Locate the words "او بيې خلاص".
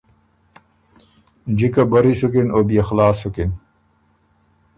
2.55-3.15